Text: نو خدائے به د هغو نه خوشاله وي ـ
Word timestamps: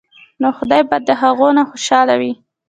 نو 0.41 0.47
خدائے 0.57 0.83
به 0.89 0.97
د 1.07 1.09
هغو 1.21 1.47
نه 1.57 1.63
خوشاله 1.69 2.15
وي 2.19 2.31
ـ 2.35 2.39